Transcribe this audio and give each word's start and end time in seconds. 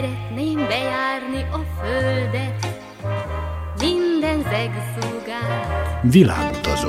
Szeretném 0.00 0.56
bejárni 0.56 1.42
a 1.52 1.80
földet, 1.80 2.66
minden 3.80 4.42
zegszúgát. 4.42 6.02
Világutazó. 6.02 6.88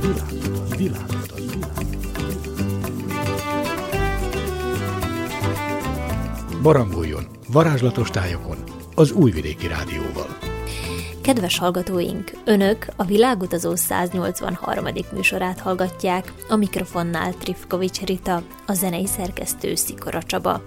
Világutazó. 0.00 0.76
Világutazó. 0.76 1.58
Barangoljon 6.62 7.26
varázslatos 7.48 8.10
tájokon 8.10 8.56
az 8.94 9.12
Újvidéki 9.12 9.66
Rádióval. 9.66 10.38
Kedves 11.22 11.58
hallgatóink, 11.58 12.30
Önök 12.44 12.86
a 12.96 13.04
Világutazó 13.04 13.74
183. 13.74 14.84
műsorát 15.12 15.60
hallgatják, 15.60 16.32
a 16.48 16.56
mikrofonnál 16.56 17.34
Trifkovics 17.34 18.00
Rita, 18.00 18.42
a 18.66 18.72
zenei 18.72 19.06
szerkesztő 19.06 19.74
Szikora 19.74 20.22
Csaba. 20.22 20.62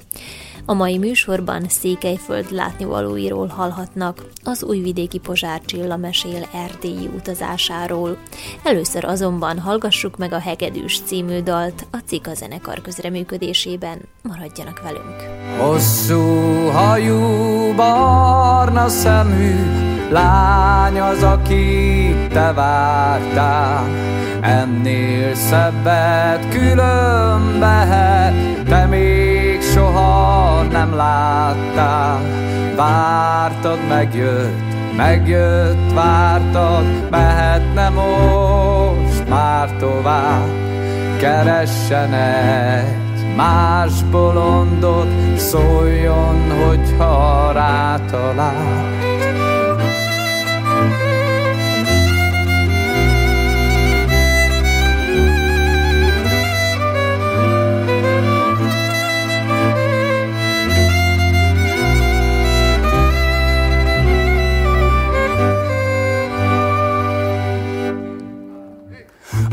A 0.65 0.73
mai 0.73 0.97
műsorban 0.97 1.65
Székelyföld 1.67 2.51
látnivalóiról 2.51 3.47
hallhatnak, 3.47 4.25
az 4.43 4.63
újvidéki 4.63 5.19
Pozsár 5.19 5.61
Csilla 5.65 5.97
mesél 5.97 6.47
erdélyi 6.53 7.09
utazásáról. 7.15 8.17
Először 8.63 9.05
azonban 9.05 9.59
hallgassuk 9.59 10.17
meg 10.17 10.33
a 10.33 10.39
Hegedűs 10.39 10.99
című 11.05 11.41
dalt 11.41 11.85
a 11.91 11.97
Cika 12.05 12.33
zenekar 12.33 12.81
közreműködésében. 12.81 13.97
Maradjanak 14.21 14.81
velünk! 14.81 15.15
Hosszú 15.59 16.21
hajú, 16.71 17.73
barna 17.75 18.87
szemű, 18.87 19.55
lány 20.09 20.99
az, 20.99 21.23
aki 21.23 22.15
te 22.29 22.51
vártál. 22.53 23.87
Ennél 24.41 25.35
szebbet 25.35 26.49
különbehet, 26.49 28.33
te 28.65 28.85
még 28.85 29.22
nem 30.73 30.95
láttál. 30.95 32.21
Vártad, 32.75 33.77
megjött, 33.87 34.95
megjött, 34.97 35.93
vártad, 35.93 37.09
mehetne 37.09 37.89
most 37.89 39.29
már 39.29 39.69
tovább. 39.79 40.47
Keressen 41.19 42.13
egy 42.13 43.35
más 43.35 44.03
bolondot, 44.11 45.37
szóljon, 45.37 46.65
hogyha 46.67 47.51
rátalál. 47.51 49.12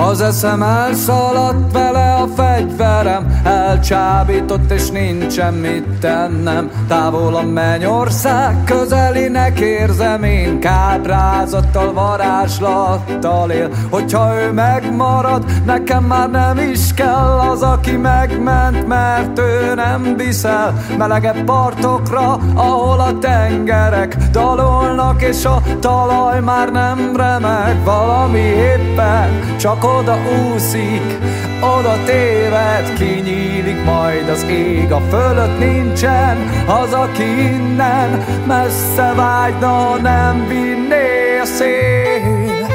Az 0.08 0.20
eszem 0.20 0.62
elszaladt 0.62 1.72
vele 1.72 2.14
a 2.14 2.26
fegyverem 2.36 3.40
Elcsábított 3.44 4.70
és 4.70 4.90
nincsen 4.90 5.54
mit 5.54 5.84
tennem. 6.00 6.70
Távol 6.88 7.34
a 7.34 7.42
mennyország 7.42 8.64
közelinek 8.64 9.60
érzem 9.60 10.22
Én 10.22 10.60
kábrázattal, 10.60 11.92
varázslattal 11.92 13.50
él. 13.50 13.68
Hogyha 13.90 14.42
ő 14.42 14.52
megmarad, 14.52 15.44
nekem 15.64 16.04
már 16.04 16.30
nem 16.30 16.58
is 16.58 16.94
kell 16.94 17.38
Az, 17.50 17.62
aki 17.62 17.96
megment, 17.96 18.86
mert 18.86 19.38
ő 19.38 19.74
nem 19.74 20.14
viszel. 20.16 20.74
Melegebb 20.98 21.44
partokra, 21.44 22.38
ahol 22.54 23.00
a 23.00 23.18
tengerek 23.18 24.16
dalolnak 24.30 25.22
És 25.22 25.44
a 25.44 25.62
talaj 25.80 26.40
már 26.40 26.70
nem 26.70 27.16
remeg 27.16 27.84
Valami 27.84 28.38
éppen 28.38 29.50
csak 29.60 29.84
oda 29.98 30.18
úszik, 30.52 31.18
oda 31.60 32.04
téved, 32.04 32.92
kinyílik 32.98 33.84
majd 33.84 34.28
az 34.28 34.44
ég, 34.48 34.92
a 34.92 35.00
fölött 35.10 35.58
nincsen 35.58 36.64
az, 36.66 36.92
aki 36.92 37.22
innen 37.22 38.24
messze 38.46 39.12
vágyna, 39.16 39.96
nem 39.96 40.48
vinné 40.48 41.38
a 41.42 41.44
szél. 41.44 42.68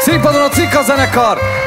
Színpadon 0.00 0.42
a 0.42 0.48
cikk 0.48 0.74
a 0.74 0.82
zenekar! 0.82 1.57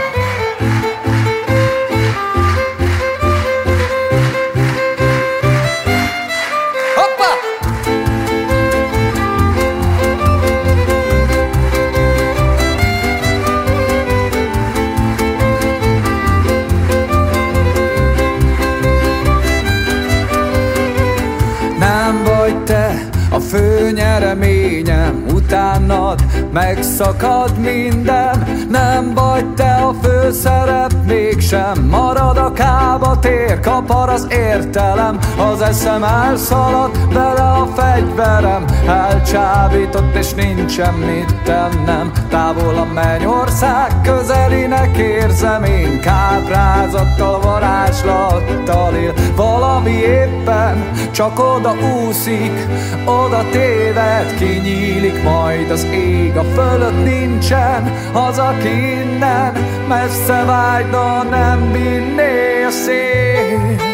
Fő 23.41 23.91
nyereményem 23.91 25.25
Utánad 25.34 26.25
megszakad 26.53 27.57
minden. 27.57 28.47
Nem 28.69 29.13
vagy 29.13 29.53
te 29.53 29.74
a 29.74 29.94
főszerep 30.02 30.94
mégsem 31.07 31.88
Marad 31.90 32.38
a 32.38 32.53
kába 32.53 33.19
tér, 33.19 33.59
kapar 33.59 34.09
az 34.09 34.28
értelem. 34.29 35.18
Az 35.52 35.62
eszem 35.62 36.03
elszaladt 36.03 37.13
bele 37.13 37.41
a 37.41 37.68
fegyverem. 37.75 38.66
Elcsábított 38.88 40.16
és 40.16 40.34
nincsen 40.34 40.94
mit 40.94 41.35
tennem. 41.44 42.12
Távol 42.29 42.75
a 42.75 42.94
mennyország 42.94 44.02
közelinek 44.03 44.97
érzem 44.97 45.63
Én. 45.63 46.00
Káprázattal, 46.00 47.40
varázslattal 47.40 48.94
él. 48.96 49.13
Valami 49.35 49.91
éppen 49.91 50.91
csak 51.12 51.40
oda 51.40 51.73
úszik, 52.08 52.68
oda 53.06 53.31
téved, 53.52 54.38
kinyílik 54.38 55.24
majd 55.24 55.72
az 55.72 55.88
ég, 55.92 56.38
a 56.38 56.44
fölött 56.44 57.03
nincsen 57.03 57.94
az, 58.14 58.38
aki 58.38 58.92
innen 58.92 59.53
messze 59.88 60.44
vágyna, 60.44 61.24
nem 61.24 61.72
vinné 61.72 62.64
a 62.64 62.70
szél. 62.70 63.91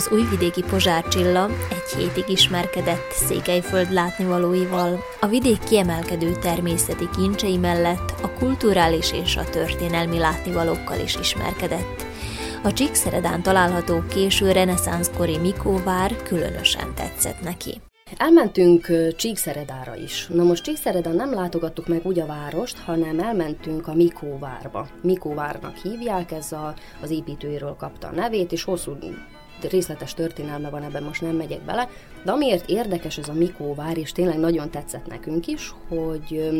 Az 0.00 0.10
újvidéki 0.12 0.62
Pozsár 0.62 1.08
Csilla 1.08 1.48
egy 1.70 1.98
hétig 1.98 2.24
ismerkedett 2.28 3.10
Székelyföld 3.10 3.92
látnivalóival, 3.92 5.04
a 5.20 5.26
vidék 5.26 5.58
kiemelkedő 5.58 6.32
természeti 6.32 7.08
kincsei 7.16 7.56
mellett 7.56 8.14
a 8.22 8.32
kulturális 8.32 9.12
és 9.12 9.36
a 9.36 9.44
történelmi 9.44 10.18
látnivalókkal 10.18 11.00
is 11.00 11.16
ismerkedett. 11.16 12.04
A 12.62 12.72
Csíkszeredán 12.72 13.42
található 13.42 14.02
késő 14.08 14.52
reneszánszkori 14.52 15.38
Mikóvár 15.38 16.22
különösen 16.22 16.94
tetszett 16.94 17.42
neki. 17.42 17.80
Elmentünk 18.16 18.86
Csíkszeredára 19.16 19.96
is. 19.96 20.26
Na 20.26 20.42
most 20.42 20.64
Csíkszeredán 20.64 21.14
nem 21.14 21.32
látogattuk 21.32 21.88
meg 21.88 22.06
úgy 22.06 22.18
a 22.18 22.26
várost, 22.26 22.78
hanem 22.78 23.18
elmentünk 23.18 23.88
a 23.88 23.94
Mikóvárba. 23.94 24.88
Mikóvárnak 25.02 25.76
hívják, 25.76 26.32
ez 26.32 26.52
a, 26.52 26.74
az 27.02 27.10
építőiről 27.10 27.76
kapta 27.78 28.08
a 28.08 28.14
nevét, 28.14 28.52
és 28.52 28.64
hosszú 28.64 28.92
részletes 29.64 30.14
történelme 30.14 30.70
van, 30.70 30.82
ebben 30.82 31.02
most 31.02 31.20
nem 31.20 31.36
megyek 31.36 31.60
bele, 31.60 31.88
de 32.24 32.32
amiért 32.32 32.68
érdekes 32.68 33.18
ez 33.18 33.28
a 33.28 33.32
Mikó 33.32 33.74
vár, 33.74 33.96
és 33.96 34.12
tényleg 34.12 34.38
nagyon 34.38 34.70
tetszett 34.70 35.06
nekünk 35.06 35.46
is, 35.46 35.74
hogy 35.88 36.50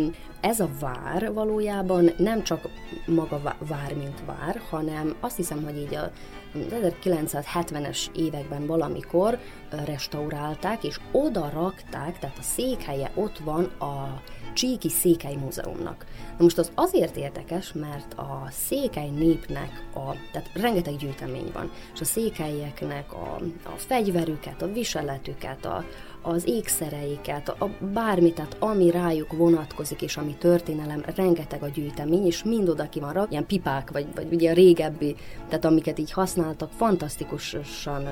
ez 0.41 0.61
a 0.61 0.69
vár 0.81 1.33
valójában 1.33 2.11
nem 2.17 2.43
csak 2.43 2.69
maga 3.07 3.57
vár, 3.59 3.95
mint 3.95 4.25
vár, 4.27 4.63
hanem 4.71 5.15
azt 5.21 5.37
hiszem, 5.37 5.65
hogy 5.65 5.77
így 5.77 5.95
a 5.95 6.11
1970-es 6.55 8.17
években 8.17 8.67
valamikor 8.67 9.39
restaurálták, 9.85 10.85
és 10.85 11.01
oda 11.13 11.51
rakták, 11.55 12.19
tehát 12.19 12.39
a 12.39 12.43
székhelye 12.43 13.11
ott 13.15 13.39
van 13.39 13.65
a 13.65 14.23
Csíki 14.53 14.89
Székely 14.89 15.35
Múzeumnak. 15.35 16.07
Na 16.39 16.45
most 16.45 16.59
az 16.59 16.71
azért 16.75 17.17
érdekes, 17.17 17.73
mert 17.73 18.15
a 18.15 18.47
székely 18.51 19.09
népnek, 19.09 19.85
a, 19.95 20.15
tehát 20.33 20.51
rengeteg 20.55 20.97
gyűjtemény 20.97 21.51
van, 21.53 21.71
és 21.95 22.01
a 22.01 22.05
székelyeknek 22.05 23.13
a, 23.13 23.37
a 23.63 23.77
fegyverüket, 23.77 24.63
a 24.63 24.73
viseletüket, 24.73 25.65
a, 25.65 25.85
az 26.23 26.49
ékszereiket, 26.49 27.49
a 27.49 27.71
bármit, 27.93 28.35
tehát 28.35 28.57
ami 28.59 28.91
rájuk 28.91 29.33
vonatkozik, 29.33 30.03
és 30.03 30.17
ami 30.17 30.35
történelem, 30.35 31.05
rengeteg 31.17 31.63
a 31.63 31.69
gyűjtemény, 31.69 32.27
és 32.27 32.45
mind 32.45 32.69
oda 32.69 32.89
ki 32.89 33.01
van 33.01 33.27
ilyen 33.31 33.47
pipák, 33.47 33.91
vagy, 33.91 34.07
vagy 34.15 34.33
ugye 34.33 34.51
a 34.51 34.55
régebbi, 34.55 35.17
tehát 35.49 35.65
amiket 35.65 35.99
így 35.99 36.13
használtak, 36.13 36.71
fantasztikusan 36.73 38.09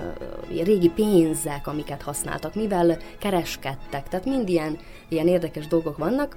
régi 0.63 0.89
pénzek, 0.89 1.67
amiket 1.67 2.03
használtak, 2.03 2.55
mivel 2.55 2.99
kereskedtek, 3.19 4.09
tehát 4.09 4.27
mind 4.27 4.49
ilyen, 4.49 4.79
ilyen 5.09 5.29
érdekes 5.29 5.67
dolgok 5.67 5.99
vannak, 5.99 6.37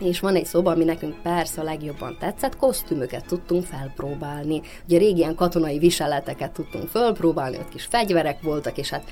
és 0.00 0.20
van 0.20 0.34
egy 0.34 0.46
szoba, 0.46 0.70
ami 0.70 0.84
nekünk 0.84 1.22
persze 1.22 1.60
a 1.60 1.64
legjobban 1.64 2.16
tetszett, 2.18 2.56
kosztümöket 2.56 3.26
tudtunk 3.26 3.64
felpróbálni. 3.64 4.60
Ugye 4.84 4.98
régi 4.98 5.18
ilyen 5.18 5.34
katonai 5.34 5.78
viseleteket 5.78 6.52
tudtunk 6.52 6.88
felpróbálni, 6.88 7.58
ott 7.58 7.68
kis 7.68 7.84
fegyverek 7.84 8.42
voltak, 8.42 8.78
és 8.78 8.90
hát 8.90 9.10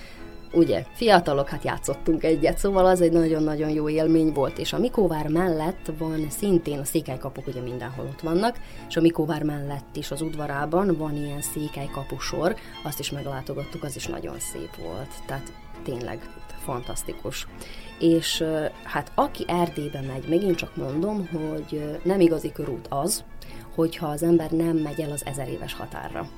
ugye, 0.52 0.84
fiatalok, 0.94 1.48
hát 1.48 1.64
játszottunk 1.64 2.24
egyet, 2.24 2.58
szóval 2.58 2.86
az 2.86 3.00
egy 3.00 3.12
nagyon-nagyon 3.12 3.70
jó 3.70 3.88
élmény 3.88 4.32
volt, 4.32 4.58
és 4.58 4.72
a 4.72 4.78
Mikóvár 4.78 5.28
mellett 5.28 5.92
van 5.98 6.26
szintén 6.30 6.78
a 6.78 6.84
székelykapuk, 6.84 7.46
ugye 7.46 7.60
mindenhol 7.60 8.06
ott 8.06 8.20
vannak, 8.20 8.58
és 8.88 8.96
a 8.96 9.00
Mikóvár 9.00 9.42
mellett 9.42 9.96
is 9.96 10.10
az 10.10 10.20
udvarában 10.20 10.96
van 10.96 11.16
ilyen 11.16 11.40
székelykapusor, 11.40 12.54
azt 12.84 12.98
is 12.98 13.10
meglátogattuk, 13.10 13.84
az 13.84 13.96
is 13.96 14.06
nagyon 14.06 14.38
szép 14.38 14.76
volt, 14.76 15.10
tehát 15.26 15.52
tényleg 15.84 16.28
fantasztikus. 16.64 17.46
És 17.98 18.44
hát 18.84 19.12
aki 19.14 19.44
Erdélybe 19.48 20.00
megy, 20.00 20.28
megint 20.28 20.56
csak 20.56 20.76
mondom, 20.76 21.28
hogy 21.28 21.98
nem 22.02 22.20
igazi 22.20 22.52
körút 22.52 22.86
az, 22.88 23.24
hogyha 23.74 24.06
az 24.06 24.22
ember 24.22 24.50
nem 24.50 24.76
megy 24.76 25.00
el 25.00 25.10
az 25.10 25.26
ezer 25.26 25.48
éves 25.48 25.74
határra. 25.74 26.28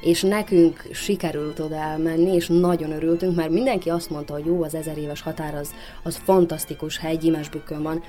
És 0.00 0.22
nekünk 0.22 0.88
sikerült 0.92 1.58
oda 1.58 1.76
elmenni, 1.76 2.34
és 2.34 2.46
nagyon 2.46 2.92
örültünk, 2.92 3.36
mert 3.36 3.50
mindenki 3.50 3.90
azt 3.90 4.10
mondta, 4.10 4.32
hogy 4.32 4.46
jó, 4.46 4.62
az 4.62 4.74
ezer 4.74 4.98
éves 4.98 5.20
határ 5.20 5.54
az, 5.54 5.74
az 6.02 6.16
fantasztikus 6.16 6.98
hely, 6.98 7.16
Gyimesbükön 7.16 7.82
van, 7.82 8.02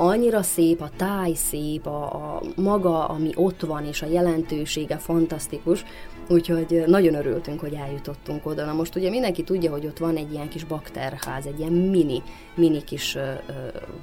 annyira 0.00 0.42
szép, 0.42 0.80
a 0.80 0.90
táj 0.96 1.32
szép, 1.34 1.86
a, 1.86 2.02
a 2.14 2.42
maga, 2.56 3.06
ami 3.06 3.30
ott 3.34 3.60
van, 3.60 3.84
és 3.84 4.02
a 4.02 4.06
jelentősége 4.06 4.96
fantasztikus, 4.96 5.84
úgyhogy 6.28 6.84
nagyon 6.86 7.14
örültünk, 7.14 7.60
hogy 7.60 7.72
eljutottunk 7.74 8.46
oda. 8.46 8.64
Na 8.64 8.72
most 8.72 8.96
ugye 8.96 9.10
mindenki 9.10 9.44
tudja, 9.44 9.70
hogy 9.70 9.86
ott 9.86 9.98
van 9.98 10.16
egy 10.16 10.32
ilyen 10.32 10.48
kis 10.48 10.64
bakterház, 10.64 11.46
egy 11.46 11.58
ilyen 11.58 11.72
mini, 11.72 12.22
mini 12.54 12.84
kis 12.84 13.14
ö, 13.14 13.20
ö, 13.20 13.32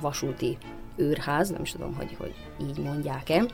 vasúti 0.02 0.58
őrház, 0.96 1.50
nem 1.50 1.62
is 1.62 1.72
tudom, 1.72 1.96
hogy, 1.96 2.16
hogy 2.18 2.34
így 2.70 2.78
mondják-e, 2.80 3.46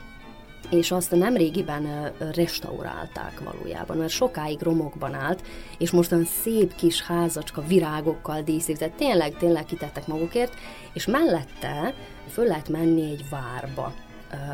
és 0.70 0.90
azt 0.90 1.10
nem 1.10 1.36
régiben 1.36 2.12
restaurálták 2.34 3.40
valójában, 3.44 3.96
mert 3.96 4.10
sokáig 4.10 4.62
romokban 4.62 5.14
állt, 5.14 5.42
és 5.78 5.90
most 5.90 6.12
olyan 6.12 6.24
szép 6.42 6.74
kis 6.74 7.02
házacska 7.02 7.62
virágokkal 7.66 8.42
díszített, 8.42 8.96
tényleg, 8.96 9.36
tényleg 9.36 9.64
kitettek 9.64 10.06
magukért, 10.06 10.54
és 10.92 11.06
mellette 11.06 11.94
föl 12.28 12.46
lehet 12.46 12.68
menni 12.68 13.10
egy 13.10 13.24
várba, 13.30 13.92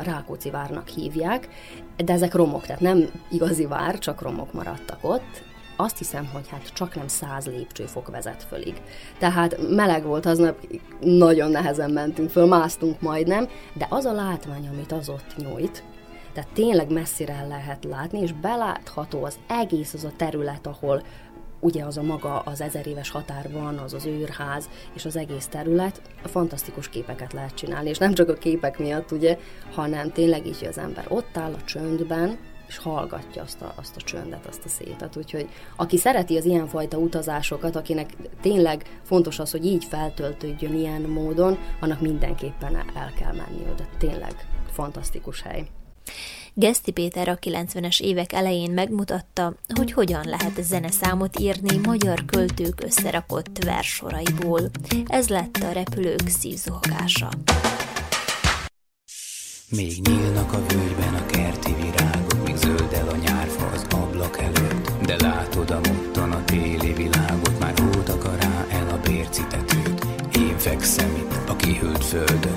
Rákóczi 0.03 0.49
várnak 0.49 0.87
hívják, 0.87 1.49
de 1.97 2.13
ezek 2.13 2.33
romok, 2.33 2.65
tehát 2.65 2.81
nem 2.81 3.09
igazi 3.31 3.65
vár, 3.65 3.99
csak 3.99 4.21
romok 4.21 4.53
maradtak 4.53 4.97
ott, 5.01 5.43
azt 5.75 5.97
hiszem, 5.97 6.29
hogy 6.33 6.47
hát 6.47 6.73
csak 6.73 6.95
nem 6.95 7.07
száz 7.07 7.45
lépcsőfok 7.45 8.09
vezet 8.09 8.45
fölig. 8.49 8.81
Tehát 9.19 9.69
meleg 9.69 10.03
volt 10.03 10.25
aznap, 10.25 10.67
nagyon 10.99 11.51
nehezen 11.51 11.91
mentünk 11.91 12.29
föl, 12.29 12.45
másztunk 12.45 13.01
majdnem, 13.01 13.47
de 13.73 13.87
az 13.89 14.05
a 14.05 14.11
látvány, 14.11 14.67
amit 14.67 14.91
az 14.91 15.09
ott 15.09 15.35
nyújt, 15.37 15.83
tehát 16.33 16.49
tényleg 16.53 16.91
messzire 16.91 17.45
lehet 17.47 17.83
látni, 17.83 18.19
és 18.19 18.33
belátható 18.33 19.23
az 19.23 19.39
egész 19.47 19.93
az 19.93 20.03
a 20.03 20.11
terület, 20.17 20.67
ahol 20.67 21.03
ugye 21.59 21.83
az 21.83 21.97
a 21.97 22.01
maga 22.01 22.39
az 22.39 22.61
ezer 22.61 22.87
éves 22.87 23.09
határ 23.09 23.51
van, 23.51 23.77
az 23.77 23.93
az 23.93 24.05
őrház, 24.05 24.69
és 24.93 25.05
az 25.05 25.15
egész 25.15 25.47
terület, 25.47 26.01
fantasztikus 26.23 26.89
képeket 26.89 27.33
lehet 27.33 27.53
csinálni, 27.53 27.89
és 27.89 27.97
nem 27.97 28.13
csak 28.13 28.29
a 28.29 28.33
képek 28.33 28.79
miatt, 28.79 29.11
ugye, 29.11 29.37
hanem 29.73 30.11
tényleg 30.11 30.45
így, 30.45 30.65
az 30.69 30.77
ember 30.77 31.05
ott 31.07 31.37
áll 31.37 31.53
a 31.53 31.63
csöndben, 31.65 32.37
és 32.67 32.77
hallgatja 32.77 33.41
azt 33.41 33.61
a, 33.61 33.73
azt 33.75 33.95
a 33.95 34.01
csöndet, 34.01 34.45
azt 34.45 34.65
a 34.65 34.69
szétet. 34.69 35.15
Úgyhogy 35.15 35.49
aki 35.75 35.97
szereti 35.97 36.37
az 36.37 36.45
ilyenfajta 36.45 36.97
utazásokat, 36.97 37.75
akinek 37.75 38.09
tényleg 38.41 38.99
fontos 39.03 39.39
az, 39.39 39.51
hogy 39.51 39.65
így 39.65 39.85
feltöltődjön 39.85 40.73
ilyen 40.73 41.01
módon, 41.01 41.57
annak 41.79 42.01
mindenképpen 42.01 42.75
el 42.75 43.13
kell 43.17 43.33
menni 43.33 43.65
oda. 43.73 43.87
Tényleg 43.97 44.47
fantasztikus 44.71 45.41
hely. 45.41 45.67
Geszti 46.53 46.91
Péter 46.91 47.27
a 47.27 47.39
90-es 47.39 48.01
évek 48.01 48.33
elején 48.33 48.71
megmutatta, 48.71 49.53
hogy 49.75 49.91
hogyan 49.91 50.25
lehet 50.25 50.63
zeneszámot 50.63 51.39
írni 51.39 51.77
magyar 51.83 52.25
költők 52.25 52.83
összerakott 52.83 53.63
versoraiból. 53.63 54.61
Ez 55.07 55.27
lett 55.27 55.55
a 55.55 55.71
repülők 55.71 56.27
szívzuhogása. 56.27 57.29
Még 59.69 60.07
nyílnak 60.07 60.53
a 60.53 60.59
völgyben 60.67 61.13
a 61.13 61.25
kerti 61.25 61.73
virágok, 61.73 62.45
még 62.45 62.55
zöld 62.55 62.93
el 62.93 63.07
a 63.09 63.15
nyárfa 63.15 63.67
az 63.67 63.85
ablak 63.89 64.39
előtt, 64.39 64.91
de 65.05 65.15
látod 65.21 65.69
a 65.69 65.79
mottan 65.89 66.31
a 66.31 66.45
téli 66.45 66.93
világot, 66.93 67.59
már 67.59 67.73
hódaka 67.79 68.35
rá 68.35 68.65
el 68.69 68.89
a 68.89 68.99
bércitetőt. 68.99 70.05
Én 70.35 70.57
fekszem 70.57 71.15
itt 71.15 71.49
a 71.49 71.55
kihűlt 71.55 72.03
földön, 72.05 72.55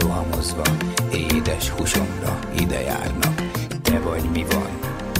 rohamozva, 0.00 0.62
édes 1.12 1.68
húsomra 1.68 2.38
ide 2.58 2.80
járnak. 2.80 3.42
Te 3.82 3.98
vagy 3.98 4.24
mi 4.32 4.44
van, 4.50 4.78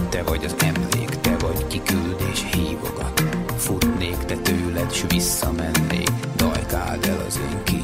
te 0.08 0.22
vagy 0.22 0.44
az 0.44 0.54
emlék, 0.58 1.08
te 1.08 1.36
vagy 1.36 1.66
kiküldés 1.66 2.44
hívogat. 2.52 3.22
Futnék 3.56 4.16
te 4.16 4.36
tőled, 4.36 4.92
s 4.92 5.04
visszamennék, 5.08 6.10
dajkáld 6.36 7.04
el 7.04 7.24
az 7.26 7.40
én 7.50 7.62
kínomat. 7.64 7.83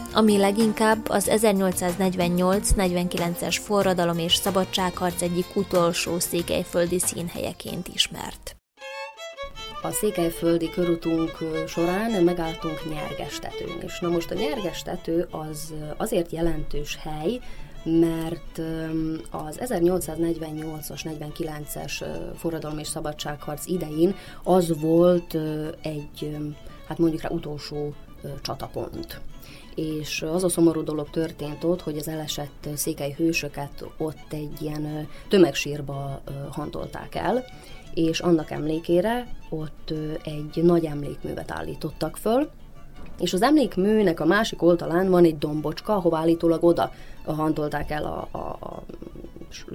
ami 0.13 0.37
leginkább 0.37 1.09
az 1.09 1.27
1848-49-es 1.31 3.57
forradalom 3.63 4.17
és 4.17 4.35
szabadságharc 4.35 5.21
egyik 5.21 5.55
utolsó 5.55 6.19
székelyföldi 6.19 6.99
színhelyeként 6.99 7.87
ismert. 7.87 8.55
A 9.81 9.91
székelyföldi 9.91 10.69
körutunk 10.69 11.37
során 11.67 12.23
megálltunk 12.23 12.89
Nyergestetőn 12.89 13.81
is. 13.83 13.99
Na 13.99 14.09
most 14.09 14.31
a 14.31 14.35
Nyergestető 14.35 15.27
az 15.31 15.73
azért 15.97 16.31
jelentős 16.31 16.97
hely, 17.01 17.39
mert 17.83 18.61
az 19.31 19.59
1848-as, 19.59 21.01
49-es 21.03 22.05
forradalom 22.37 22.77
és 22.77 22.87
szabadságharc 22.87 23.67
idején 23.67 24.15
az 24.43 24.79
volt 24.79 25.37
egy 25.81 26.37
hát 26.87 26.97
mondjuk 26.97 27.21
rá 27.21 27.29
utolsó 27.29 27.93
csatapont 28.41 29.21
és 29.75 30.21
az 30.21 30.43
a 30.43 30.49
szomorú 30.49 30.83
dolog 30.83 31.09
történt 31.09 31.63
ott, 31.63 31.81
hogy 31.81 31.97
az 31.97 32.07
elesett 32.07 32.69
székely 32.75 33.13
hősöket 33.17 33.85
ott 33.97 34.33
egy 34.33 34.61
ilyen 34.61 35.07
tömegsírba 35.29 36.21
hantolták 36.51 37.15
el, 37.15 37.45
és 37.93 38.19
annak 38.19 38.51
emlékére 38.51 39.27
ott 39.49 39.93
egy 40.23 40.63
nagy 40.63 40.85
emlékművet 40.85 41.51
állítottak 41.51 42.17
föl, 42.17 42.49
és 43.19 43.33
az 43.33 43.41
emlékműnek 43.41 44.19
a 44.19 44.25
másik 44.25 44.61
oldalán 44.61 45.09
van 45.09 45.23
egy 45.23 45.37
dombocska, 45.37 45.95
ahova 45.95 46.17
állítólag 46.17 46.63
oda 46.63 46.91
hantolták 47.25 47.89
el 47.89 48.03
a, 48.03 48.27
a, 48.31 48.37
a, 48.37 48.83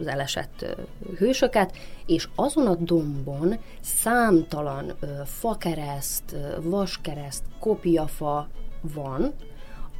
az 0.00 0.06
elesett 0.06 0.76
hősöket, 1.18 1.76
és 2.06 2.28
azon 2.34 2.66
a 2.66 2.74
dombon 2.74 3.58
számtalan 3.80 4.92
fakereszt, 5.24 6.36
vaskereszt, 6.62 7.42
kopiafa 7.60 8.48
van, 8.94 9.32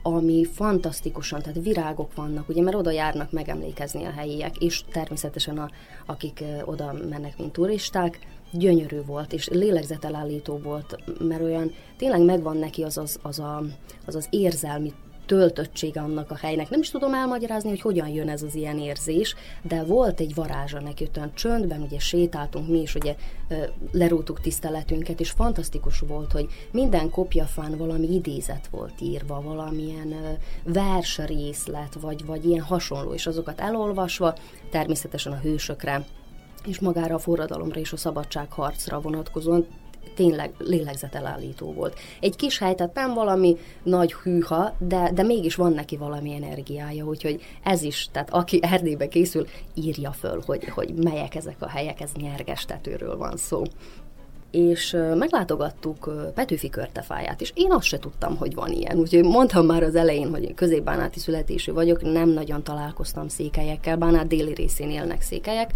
ami 0.07 0.45
fantasztikusan, 0.45 1.43
tehát 1.43 1.63
virágok 1.63 2.15
vannak, 2.15 2.49
ugye, 2.49 2.63
mert 2.63 2.77
oda 2.77 2.91
járnak 2.91 3.33
megemlékezni 3.33 4.05
a 4.05 4.11
helyiek, 4.11 4.57
és 4.57 4.85
természetesen 4.93 5.59
a, 5.59 5.71
akik 6.07 6.45
oda 6.65 6.95
mennek, 7.09 7.39
mint 7.39 7.53
turisták, 7.53 8.19
gyönyörű 8.53 9.03
volt, 9.07 9.33
és 9.33 9.49
lélegzetelállító 9.49 10.59
volt, 10.59 10.97
mert 11.19 11.43
olyan 11.43 11.73
tényleg 11.97 12.25
megvan 12.25 12.57
neki 12.57 12.83
az 12.83 12.99
az, 12.99 13.19
az, 13.23 13.39
a, 13.39 13.63
az, 14.07 14.15
az 14.15 14.27
érzelmi 14.31 14.93
töltöttsége 15.27 16.01
annak 16.01 16.31
a 16.31 16.37
helynek. 16.37 16.71
Nem 16.71 16.81
is 16.81 16.91
tudom 16.91 17.15
elmagyarázni, 17.15 17.69
hogy 17.69 17.81
hogyan 17.81 18.09
jön 18.09 18.29
ez 18.29 18.43
az 18.43 18.55
ilyen 18.55 18.79
érzés, 18.79 19.35
de 19.63 19.85
volt 19.85 20.21
egy 20.21 20.35
varázsa 20.35 20.81
neki, 20.81 21.09
olyan 21.17 21.35
csöndben 21.35 21.83
ugye 21.83 21.99
sétáltunk 21.99 22.69
mi 22.69 22.81
is, 22.81 22.95
ugye 22.95 23.17
lerúgtuk 23.93 24.41
tiszteletünket, 24.41 25.21
és 25.21 25.31
fantasztikus 25.31 25.99
volt, 25.99 26.33
hogy 26.33 26.47
minden 26.71 27.11
kopjafán 27.11 27.77
valami 27.77 28.15
idézet 28.15 28.69
volt 28.71 29.01
írva, 29.01 29.43
valamilyen 29.43 30.15
versrészlet, 30.65 31.95
vagy, 32.01 32.25
vagy 32.25 32.45
ilyen 32.45 32.65
hasonló, 32.65 33.15
és 33.15 33.27
azokat 33.27 33.61
elolvasva, 33.61 34.35
természetesen 34.71 35.33
a 35.33 35.41
hősökre 35.43 36.05
és 36.67 36.81
magára 36.81 37.15
a 37.15 37.19
forradalomra 37.19 37.81
és 37.81 37.93
a 37.93 37.97
szabadságharcra 37.97 39.01
vonatkozóan 39.01 39.67
tényleg 40.15 40.51
lélegzetelállító 40.59 41.73
volt. 41.73 41.99
Egy 42.21 42.37
kis 42.37 42.59
hely, 42.59 42.75
tehát 42.75 42.95
nem 42.95 43.15
valami 43.15 43.57
nagy 43.83 44.13
hűha, 44.13 44.75
de, 44.79 45.11
de 45.15 45.23
mégis 45.23 45.55
van 45.55 45.73
neki 45.73 45.97
valami 45.97 46.35
energiája, 46.35 47.05
úgyhogy 47.05 47.43
ez 47.63 47.83
is, 47.83 48.09
tehát 48.13 48.31
aki 48.31 48.59
Erdélybe 48.63 49.09
készül, 49.09 49.47
írja 49.75 50.13
föl, 50.13 50.43
hogy, 50.47 50.65
hogy 50.65 50.95
melyek 50.95 51.35
ezek 51.35 51.57
a 51.59 51.69
helyek, 51.69 52.01
ez 52.01 52.11
nyerges 52.13 52.65
tetőről 52.65 53.17
van 53.17 53.37
szó 53.37 53.63
és 54.51 54.97
meglátogattuk 55.15 56.31
Petőfi 56.35 56.69
körtefáját, 56.69 57.41
és 57.41 57.53
én 57.55 57.73
azt 57.73 57.87
se 57.87 57.99
tudtam, 57.99 58.37
hogy 58.37 58.55
van 58.55 58.73
ilyen. 58.73 58.99
Úgyhogy 58.99 59.25
mondtam 59.25 59.67
már 59.67 59.83
az 59.83 59.95
elején, 59.95 60.31
hogy 60.31 60.55
középbánáti 60.55 61.19
születésű 61.19 61.73
vagyok, 61.73 62.03
nem 62.03 62.29
nagyon 62.29 62.63
találkoztam 62.63 63.29
székelyekkel, 63.29 63.97
Bánát 63.97 64.27
déli 64.27 64.55
részén 64.55 64.91
élnek 64.91 65.23
székelyek, 65.23 65.71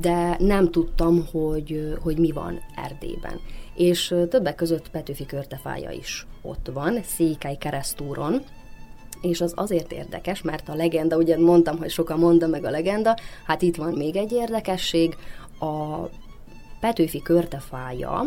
de 0.00 0.36
nem 0.38 0.70
tudtam, 0.70 1.26
hogy, 1.32 1.94
hogy 2.02 2.18
mi 2.18 2.32
van 2.32 2.60
Erdélyben. 2.76 3.40
És 3.74 4.14
többek 4.28 4.54
között 4.54 4.90
Petőfi 4.90 5.26
körtefája 5.26 5.90
is 5.90 6.26
ott 6.42 6.70
van, 6.72 7.02
Székely 7.02 7.56
keresztúron, 7.56 8.42
és 9.22 9.40
az 9.40 9.52
azért 9.56 9.92
érdekes, 9.92 10.42
mert 10.42 10.68
a 10.68 10.74
legenda, 10.74 11.16
ugye 11.16 11.38
mondtam, 11.38 11.78
hogy 11.78 11.90
sokan 11.90 12.18
mondta 12.18 12.46
meg 12.46 12.64
a 12.64 12.70
legenda, 12.70 13.16
hát 13.46 13.62
itt 13.62 13.76
van 13.76 13.92
még 13.92 14.16
egy 14.16 14.32
érdekesség, 14.32 15.16
a 15.60 16.04
Petőfi 16.80 17.22
körtefája, 17.22 18.24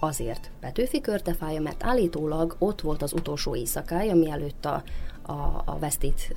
azért 0.00 0.50
Petőfi 0.60 1.00
körtefája, 1.00 1.60
mert 1.60 1.84
állítólag 1.84 2.56
ott 2.58 2.80
volt 2.80 3.02
az 3.02 3.12
utolsó 3.12 3.56
éjszakája, 3.56 4.14
mielőtt 4.14 4.64
a, 4.64 4.82
a, 5.22 5.62
a 5.64 5.76
vesztét 5.78 6.34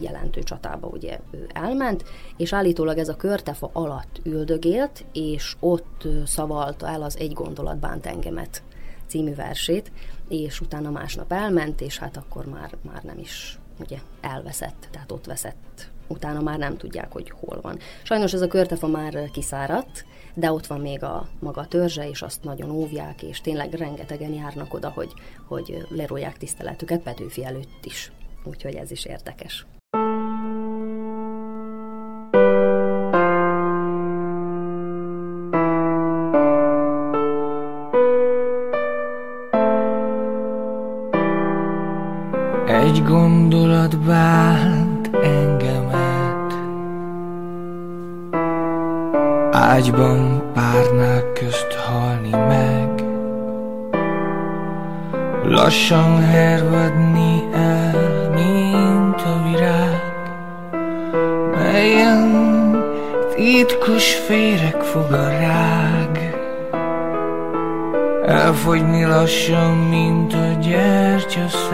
jelentő 0.00 0.42
csatába 0.42 0.86
ugye 0.86 1.18
ő 1.30 1.48
elment, 1.52 2.04
és 2.36 2.52
állítólag 2.52 2.98
ez 2.98 3.08
a 3.08 3.16
körtefa 3.16 3.70
alatt 3.72 4.20
üldögélt, 4.24 5.04
és 5.12 5.56
ott 5.60 6.08
szavalta 6.26 6.88
el 6.88 7.02
az 7.02 7.18
Egy 7.18 7.32
gondolat 7.32 7.78
bánt 7.78 8.06
engemet 8.06 8.62
című 9.06 9.34
versét, 9.34 9.92
és 10.28 10.60
utána 10.60 10.90
másnap 10.90 11.32
elment, 11.32 11.80
és 11.80 11.98
hát 11.98 12.16
akkor 12.16 12.46
már, 12.46 12.76
már 12.82 13.02
nem 13.02 13.18
is 13.18 13.58
ugye 13.80 13.98
elveszett, 14.20 14.88
tehát 14.90 15.12
ott 15.12 15.26
veszett. 15.26 15.92
Utána 16.06 16.40
már 16.40 16.58
nem 16.58 16.76
tudják, 16.76 17.12
hogy 17.12 17.30
hol 17.30 17.60
van. 17.60 17.78
Sajnos 18.02 18.32
ez 18.32 18.40
a 18.40 18.46
körtefa 18.46 18.86
már 18.86 19.30
kiszáradt, 19.32 20.04
de 20.34 20.52
ott 20.52 20.66
van 20.66 20.80
még 20.80 21.02
a 21.02 21.28
maga 21.40 21.66
törzse, 21.66 22.08
és 22.08 22.22
azt 22.22 22.44
nagyon 22.44 22.70
óvják, 22.70 23.22
és 23.22 23.40
tényleg 23.40 23.72
rengetegen 23.72 24.32
járnak 24.32 24.74
oda, 24.74 24.90
hogy, 24.90 25.12
hogy 25.46 25.86
lerolják 25.88 26.36
tiszteletüket 26.36 27.02
Petőfi 27.02 27.44
előtt 27.44 27.84
is 27.84 28.12
úgyhogy 28.46 28.74
ez 28.74 28.90
is 28.90 29.04
érdekes. 29.04 29.66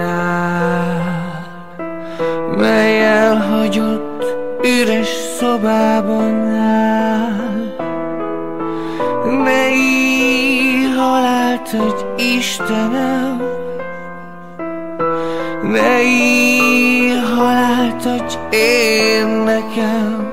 Gyertyaszál, 0.01 1.69
mely 2.57 3.05
elhagyott 3.07 4.25
üres 4.63 5.09
szobában 5.39 6.49
áll. 6.57 7.75
Ne 9.45 9.71
így 9.73 10.97
halált, 10.97 11.71
hogy 11.71 12.07
Istenem, 12.37 13.43
ne 15.63 16.03
így 16.03 17.21
halált, 17.37 18.03
hogy 18.03 18.39
én 18.59 19.27
nekem. 19.27 20.29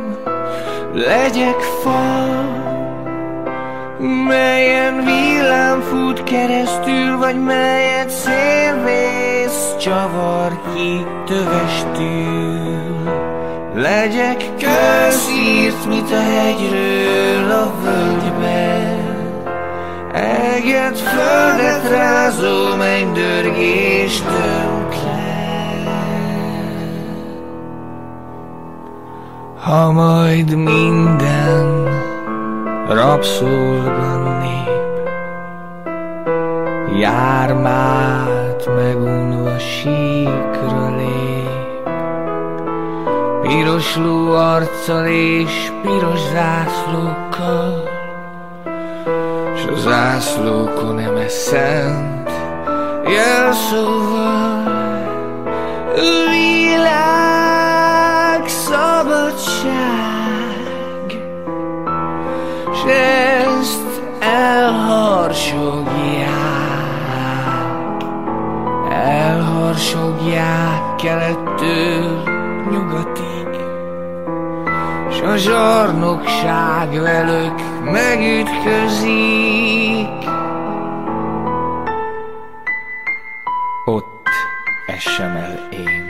Legyek 0.93 1.59
fa, 1.59 2.25
melyen 4.27 5.03
villám 5.05 5.81
fut 5.81 6.23
keresztül, 6.23 7.17
vagy 7.17 7.43
melyet 7.43 8.09
szélvész 8.09 9.36
csavar 9.87 10.59
ki 10.73 11.05
tövestül. 11.25 12.75
Legyek 13.75 14.37
közírt, 14.59 15.85
mint 15.87 16.11
a 16.11 16.21
hegyről 16.21 17.51
a 17.51 17.71
völgyben, 17.83 19.05
Eget 20.13 20.99
földet 20.99 21.89
rázó 21.89 22.75
mennydörgés 22.77 24.21
tönkre. 24.21 25.25
Ha 29.61 29.91
majd 29.91 30.55
minden 30.55 31.87
rabszolga 32.89 34.39
nép 34.41 35.09
Jármát 36.99 38.26
megunva 38.75 39.59
síkra 39.59 40.95
lép. 40.95 41.85
Piros 43.41 43.95
ló 43.95 44.33
arccal 44.33 45.05
és 45.05 45.71
piros 45.81 46.19
zászlókkal 46.19 47.83
S 49.55 49.65
a 49.65 49.75
zászlókon 49.75 50.99
eme 50.99 51.27
szent 51.27 52.29
jelszóval 53.07 54.75
Világ 56.29 57.17
szabadság, 58.47 59.77
s 62.73 62.83
elharsogják 70.33 70.95
kelettől 70.95 72.23
nyugatig, 72.71 73.47
s 75.09 75.21
a 75.21 75.35
zsarnokság 75.35 77.01
velük 77.01 77.53
megütközik. 77.83 79.15
Ott 83.85 84.27
essem 84.85 85.35
el 85.35 85.67
én. 85.71 86.05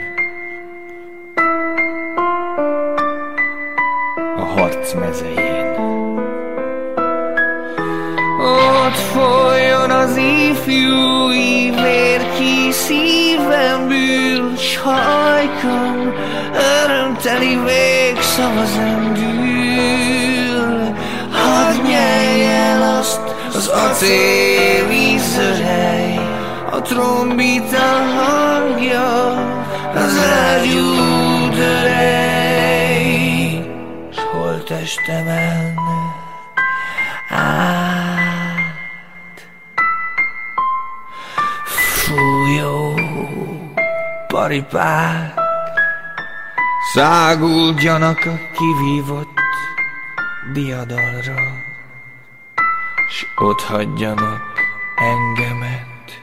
A 4.36 4.40
harc 4.40 4.94
mezején. 4.94 5.76
Ott 8.86 8.96
folyjon 8.96 9.37
az 10.08 10.16
ifjú 10.16 11.30
ívér, 11.30 12.20
ki 12.38 12.72
szívem 12.72 13.88
bűl, 13.88 14.56
s 14.56 14.76
hajkam 14.76 16.14
örömteli 16.84 17.58
végszava 17.64 18.64
zendül. 18.64 20.16
Hadd 21.32 21.82
nyeljen 21.88 22.80
azt 22.80 23.20
az 23.54 23.66
acéli 23.66 25.18
zörej, 25.18 26.18
a 26.70 26.82
trombita 26.82 27.88
hangja, 28.16 29.32
az 29.94 30.18
ágyú 30.46 30.94
dörej, 31.54 32.96
s 34.12 34.18
holtestemen 34.32 35.74
át. 35.76 36.07
Paripák, 44.48 45.40
száguldjanak 46.94 48.18
a 48.18 48.38
kivívott 48.56 49.40
diadalra, 50.52 51.42
s 53.08 53.24
ott 53.36 53.60
hagyjanak 53.60 54.42
engemet 54.96 56.22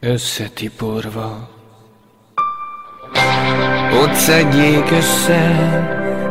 összetiporva. 0.00 1.48
Ott 4.02 4.14
szedjék 4.14 4.90
össze 4.90 5.40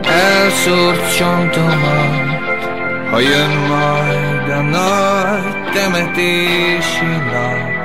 elszórt 0.02 1.16
csontomat, 1.16 2.64
ha 3.10 3.20
jön 3.20 3.58
majd 3.68 4.50
a 4.50 4.62
nagy 4.62 5.72
temetési 5.74 7.06
nap. 7.06 7.77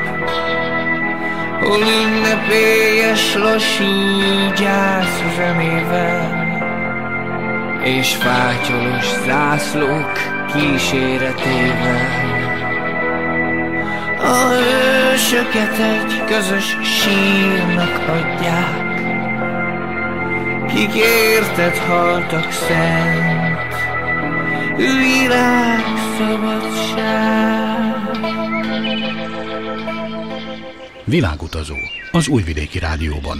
Hol 1.62 1.80
ünnepélyes 1.80 3.34
lassú 3.34 3.84
gyász 4.56 5.22
zenével, 5.36 6.50
és 7.84 8.14
fátyolos 8.14 9.06
zászlók 9.26 10.12
kíséretével. 10.52 12.20
A 14.18 14.48
hősöket 14.48 15.78
egy 15.78 16.24
közös 16.24 16.76
sírnak 16.82 18.00
adják, 18.08 18.92
Kik 20.74 20.94
érted 20.94 21.76
haltak 21.76 22.52
szent, 22.52 23.74
világ 24.76 25.84
szabadság. 26.18 27.42
Világutazó 31.12 31.74
az 32.12 32.28
Újvidéki 32.28 32.78
Rádióban. 32.78 33.38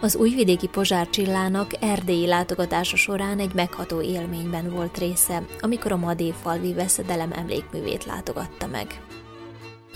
Az 0.00 0.16
újvidéki 0.16 0.68
Pozsár 0.68 1.10
Csillának 1.10 1.70
erdélyi 1.80 2.26
látogatása 2.26 2.96
során 2.96 3.38
egy 3.38 3.54
megható 3.54 4.02
élményben 4.02 4.70
volt 4.70 4.98
része, 4.98 5.42
amikor 5.60 5.92
a 5.92 5.96
Madéfalvi 5.96 6.74
veszedelem 6.74 7.32
emlékművét 7.32 8.04
látogatta 8.04 8.66
meg. 8.66 8.86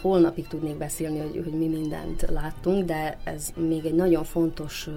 Holnapig 0.00 0.46
tudnék 0.46 0.76
beszélni, 0.76 1.18
hogy, 1.18 1.40
hogy 1.44 1.58
mi 1.58 1.66
mindent 1.66 2.26
láttunk, 2.30 2.84
de 2.84 3.18
ez 3.24 3.48
még 3.56 3.84
egy 3.84 3.94
nagyon 3.94 4.24
fontos 4.24 4.88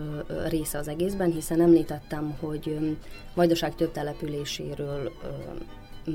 része 0.47 0.77
az 0.77 0.87
egészben, 0.87 1.31
hiszen 1.31 1.61
említettem, 1.61 2.37
hogy 2.39 2.77
Vajdaság 3.33 3.75
több 3.75 3.91
településéről 3.91 5.11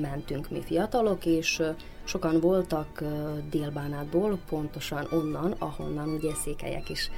mentünk 0.01 0.51
mi 0.51 0.61
fiatalok, 0.61 1.27
és 1.27 1.63
sokan 2.05 2.41
voltak 2.41 3.03
Délbánátból, 3.51 4.39
pontosan 4.49 5.07
onnan, 5.11 5.55
ahonnan 5.59 6.09
ugye 6.09 6.35
székelyek 6.35 6.89
is 6.89 7.11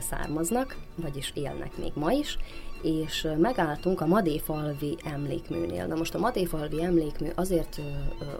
származnak, 0.00 0.76
vagyis 0.94 1.32
élnek 1.34 1.76
még 1.76 1.92
ma 1.94 2.12
is, 2.12 2.38
és 2.82 3.28
megálltunk 3.38 4.00
a 4.00 4.06
Madéfalvi 4.06 4.96
emlékműnél. 5.04 5.86
Na 5.86 5.94
most 5.94 6.14
a 6.14 6.18
Madéfalvi 6.18 6.82
emlékmű 6.82 7.28
azért 7.34 7.80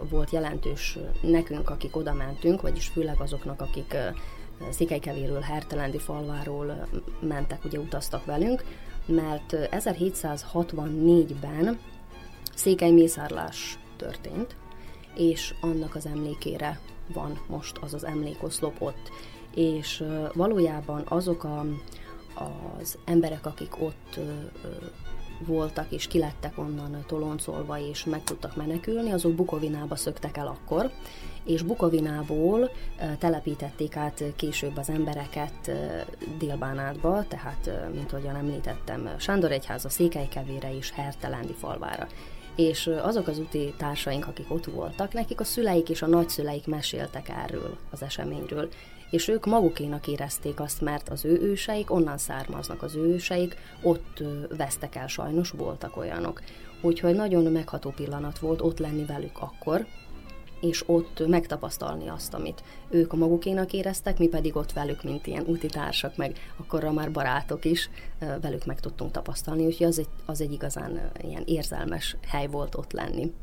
volt 0.09 0.29
jelentős 0.29 0.97
nekünk, 1.21 1.69
akik 1.69 1.95
oda 1.95 2.13
mentünk, 2.13 2.61
vagyis 2.61 2.87
főleg 2.87 3.19
azoknak, 3.19 3.61
akik 3.61 3.95
Székelykevéről, 4.69 5.39
Hertelendi 5.39 5.97
falváról 5.97 6.87
mentek, 7.19 7.65
ugye 7.65 7.79
utaztak 7.79 8.25
velünk, 8.25 8.63
mert 9.05 9.55
1764-ben 9.71 11.79
székely 12.59 12.91
mészárlás 12.91 13.79
történt, 13.97 14.55
és 15.15 15.53
annak 15.61 15.95
az 15.95 16.05
emlékére 16.05 16.79
van 17.13 17.39
most 17.47 17.77
az 17.77 17.93
az 17.93 18.05
emlékoszlop 18.05 18.81
ott. 18.81 19.11
És 19.55 20.03
valójában 20.33 21.03
azok 21.07 21.43
a, 21.43 21.65
az 22.79 22.97
emberek, 23.05 23.45
akik 23.45 23.81
ott 23.81 24.19
voltak 25.45 25.91
és 25.91 26.07
kilettek 26.07 26.57
onnan 26.57 27.03
toloncolva 27.07 27.79
és 27.79 28.05
meg 28.05 28.23
tudtak 28.23 28.55
menekülni, 28.55 29.11
azok 29.11 29.33
Bukovinába 29.33 29.95
szöktek 29.95 30.37
el 30.37 30.47
akkor, 30.47 30.91
és 31.43 31.61
Bukovinából 31.61 32.71
telepítették 33.19 33.95
át 33.95 34.23
később 34.35 34.77
az 34.77 34.89
embereket 34.89 35.71
Délbánátba, 36.37 37.25
tehát, 37.27 37.71
mint 37.93 38.11
ahogyan 38.13 38.35
említettem, 38.35 39.09
Sándor 39.17 39.51
egyháza 39.51 39.89
Székelykevére 39.89 40.75
és 40.75 40.91
Hertelendi 40.91 41.53
falvára 41.53 42.07
és 42.59 42.87
azok 42.87 43.27
az 43.27 43.39
úti 43.39 43.73
társaink, 43.77 44.27
akik 44.27 44.51
ott 44.51 44.65
voltak, 44.65 45.13
nekik 45.13 45.39
a 45.39 45.43
szüleik 45.43 45.89
és 45.89 46.01
a 46.01 46.07
nagyszüleik 46.07 46.67
meséltek 46.67 47.29
erről 47.29 47.77
az 47.89 48.01
eseményről, 48.01 48.69
és 49.09 49.27
ők 49.27 49.45
magukénak 49.45 50.07
érezték 50.07 50.59
azt, 50.59 50.81
mert 50.81 51.09
az 51.09 51.25
ő 51.25 51.41
őseik 51.41 51.91
onnan 51.91 52.17
származnak, 52.17 52.83
az 52.83 52.95
ő 52.95 52.99
őseik 52.99 53.55
ott 53.81 54.23
vesztek 54.57 54.95
el, 54.95 55.07
sajnos 55.07 55.49
voltak 55.49 55.97
olyanok. 55.97 56.41
Úgyhogy 56.81 57.15
nagyon 57.15 57.51
megható 57.51 57.89
pillanat 57.89 58.39
volt 58.39 58.61
ott 58.61 58.79
lenni 58.79 59.05
velük 59.05 59.37
akkor, 59.39 59.85
és 60.61 60.83
ott 60.87 61.27
megtapasztalni 61.27 62.07
azt, 62.07 62.33
amit 62.33 62.63
ők 62.89 63.13
a 63.13 63.15
magukénak 63.15 63.73
éreztek, 63.73 64.17
mi 64.17 64.27
pedig 64.27 64.55
ott 64.55 64.73
velük, 64.73 65.03
mint 65.03 65.27
ilyen 65.27 65.43
úti 65.47 65.67
társak, 65.67 66.15
meg 66.15 66.37
akkorra 66.57 66.91
már 66.91 67.11
barátok 67.11 67.65
is, 67.65 67.89
velük 68.41 68.65
meg 68.65 68.79
tudtunk 68.79 69.11
tapasztalni, 69.11 69.65
úgyhogy 69.65 69.87
az 69.87 69.99
egy, 69.99 70.07
az 70.25 70.41
egy 70.41 70.51
igazán 70.51 71.11
ilyen 71.21 71.43
érzelmes 71.45 72.15
hely 72.27 72.47
volt 72.47 72.75
ott 72.75 72.91
lenni. 72.91 73.33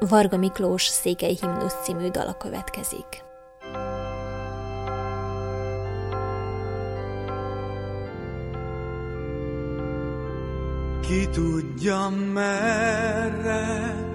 Varga 0.00 0.36
Miklós 0.36 0.82
Székely 0.82 1.36
Himnusz 1.40 1.82
című 1.82 2.08
dala 2.08 2.36
következik. 2.36 3.22
Ki 11.00 11.28
tudja 11.28 12.08
merre 12.32 14.12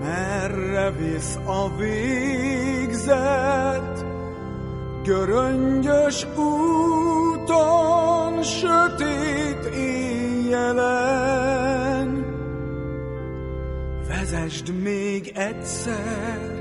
merre 0.00 0.90
visz 0.90 1.38
a 1.44 1.76
végzet, 1.76 2.04
göröngyös 5.02 6.26
úton, 6.36 8.42
sötét 8.42 9.64
éjjelen. 9.74 11.18
Vezesd 14.08 14.82
még 14.82 15.32
egyszer, 15.34 16.58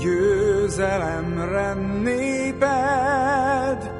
győzelemre 0.00 1.74
néped, 2.02 3.94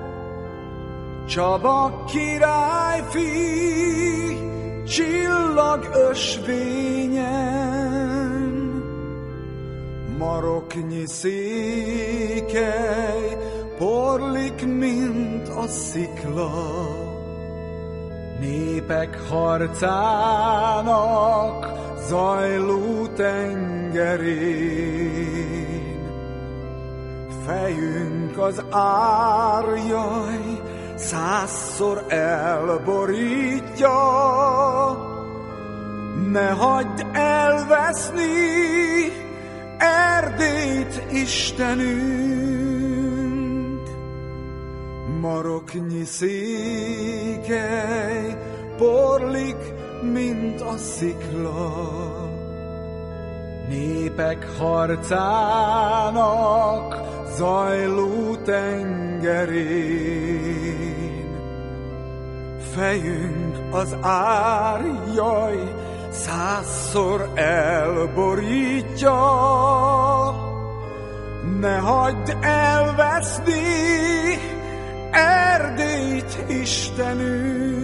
Csaba 1.27 2.05
királyfi, 2.05 3.27
csillag 4.87 5.89
ösvényen 6.11 7.56
maroknyi 10.19 11.07
székely 11.07 12.57
porlik, 13.79 14.67
mint 14.67 15.49
a 15.49 15.67
szikla. 15.67 16.51
Népek 18.41 19.19
harcának 19.29 20.57
zajló 22.09 23.07
tengerén. 23.07 24.07
Fejünk 27.47 28.39
az 28.39 28.65
árjaj 28.71 30.61
százszor 30.95 32.05
elborítja, 32.09 33.91
ne 36.33 36.49
hagyd 36.49 37.07
elveszni, 37.13 38.25
Erdélyt 39.79 41.03
Istenünk, 41.13 42.37
maroknyi 45.21 46.05
székely, 46.05 47.57
porlik, 48.77 49.75
mint 50.03 50.61
a 50.61 50.77
szikla. 50.77 51.95
Népek 53.69 54.47
harcának 54.59 56.17
zajló 57.37 58.37
tengerén. 58.37 59.57
Fejünk 62.75 63.57
az 63.71 63.97
árjaj, 64.01 65.75
százszor 66.17 67.31
elborítja. 67.35 69.15
Ne 71.61 71.77
hagyd 71.77 72.37
elveszni 72.41 73.65
Erdélyt, 75.13 76.45
Istenünk, 76.49 77.77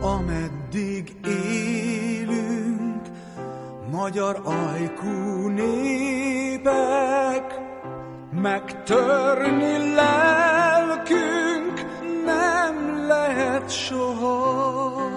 ameddig 0.00 1.16
élünk, 1.26 3.02
magyar 3.90 4.42
ajkú 4.44 5.48
népek, 5.48 6.74
megtörni 8.42 9.94
lelkünk 9.94 11.84
nem 12.24 13.06
lehet 13.06 13.70
soha. 13.70 15.13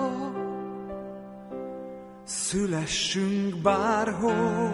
Szülessünk 2.52 3.56
bárhol, 3.62 4.74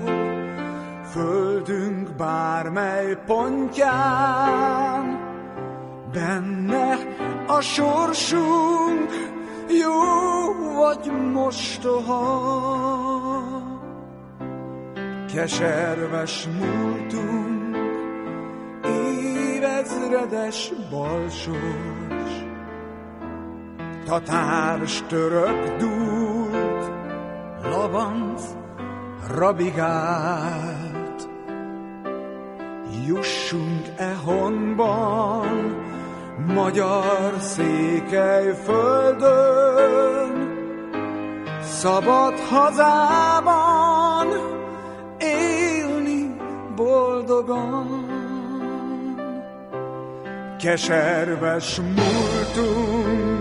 földünk 1.12 2.16
bármely 2.16 3.18
pontján, 3.26 5.20
benne 6.12 6.98
a 7.48 7.62
sorsunk 7.62 9.10
jó 9.70 9.94
vagy 10.76 11.12
mostoha. 11.32 12.32
Keserves 15.34 16.48
múltunk, 16.60 17.78
évezredes 18.86 20.72
balsors, 20.90 22.44
tatárs 24.06 25.04
török 25.08 25.78
dúlt, 25.78 26.33
labanc 27.64 28.42
rabigált. 29.28 31.30
Jussunk-e 33.06 34.16
honban, 34.26 35.76
magyar 36.48 37.34
székely 37.40 38.56
földön, 38.64 40.32
szabad 41.62 42.40
hazában 42.40 44.28
élni 45.20 46.36
boldogan. 46.76 48.06
Keserves 50.60 51.80
múltunk, 51.80 53.33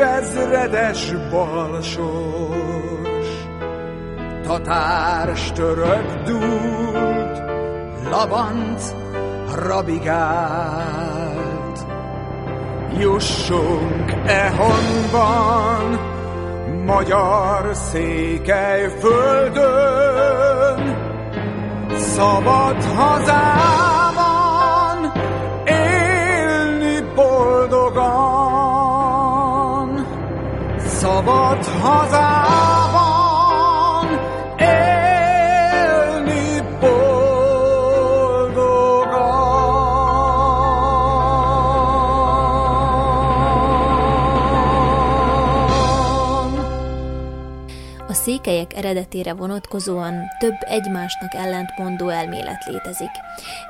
évezredes 0.00 1.12
balsors, 1.30 2.08
tatárs 4.42 5.52
török 5.52 6.22
dúlt, 6.24 7.42
labanc 8.10 8.94
rabigált. 9.54 10.58
Jussunk-e 12.98 14.52
honban, 14.56 16.00
magyar 16.86 17.74
székely 17.74 18.88
földön, 19.00 20.96
szabad 21.96 22.84
hazában 22.84 23.89
szabad 31.20 31.64
hazában 31.64 32.79
Székelyek 48.50 48.76
eredetére 48.76 49.34
vonatkozóan 49.34 50.14
több 50.38 50.56
egymásnak 50.60 51.34
ellentmondó 51.34 52.08
elmélet 52.08 52.64
létezik. 52.64 53.10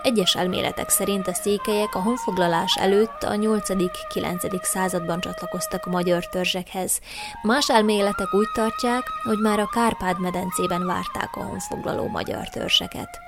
Egyes 0.02 0.34
elméletek 0.34 0.88
szerint 0.88 1.26
a 1.26 1.34
székelyek 1.34 1.94
a 1.94 2.02
honfoglalás 2.02 2.76
előtt 2.76 3.22
a 3.22 3.34
8.-9. 3.34 4.62
században 4.62 5.20
csatlakoztak 5.20 5.86
a 5.86 5.90
magyar 5.90 6.28
törzsekhez. 6.28 7.00
Más 7.42 7.68
elméletek 7.68 8.34
úgy 8.34 8.48
tartják, 8.54 9.02
hogy 9.22 9.38
már 9.38 9.58
a 9.58 9.70
Kárpád-medencében 9.72 10.86
várták 10.86 11.36
a 11.36 11.42
honfoglaló 11.42 12.08
magyar 12.08 12.48
törzseket. 12.48 13.18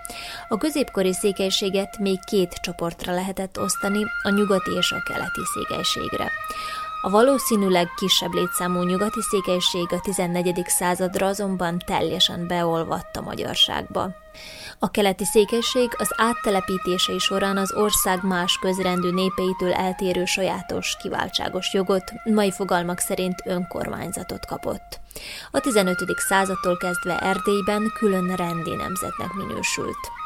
A 0.49 0.57
középkori 0.57 1.13
székelységet 1.13 1.99
még 1.99 2.25
két 2.25 2.53
csoportra 2.63 3.13
lehetett 3.13 3.59
osztani, 3.59 4.05
a 4.23 4.31
nyugati 4.31 4.71
és 4.71 4.93
a 4.93 5.03
keleti 5.03 5.43
székelységre. 5.55 6.31
A 7.05 7.11
valószínűleg 7.11 7.89
kisebb 7.97 8.33
létszámú 8.33 8.83
nyugati 8.83 9.21
székelység 9.21 9.93
a 9.93 10.01
14. 10.01 10.63
századra 10.67 11.27
azonban 11.27 11.79
teljesen 11.87 12.47
beolvadt 12.47 13.17
a 13.17 13.21
magyarságba. 13.21 14.11
A 14.79 14.91
keleti 14.91 15.25
székelység 15.25 15.91
az 15.99 16.09
áttelepítései 16.17 17.19
során 17.19 17.57
az 17.57 17.73
ország 17.73 18.23
más 18.23 18.59
közrendű 18.61 19.11
népeitől 19.11 19.73
eltérő 19.73 20.25
sajátos, 20.25 20.97
kiváltságos 21.01 21.73
jogot, 21.73 22.13
mai 22.25 22.51
fogalmak 22.51 22.99
szerint 22.99 23.43
önkormányzatot 23.45 24.47
kapott. 24.47 25.01
A 25.51 25.61
15. 25.61 25.97
századtól 26.29 26.77
kezdve 26.77 27.19
Erdélyben 27.19 27.93
külön 27.99 28.37
rendi 28.37 28.75
nemzetnek 28.75 29.33
minősült. 29.33 30.22